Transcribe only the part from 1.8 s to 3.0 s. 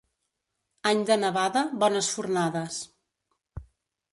bones fornades.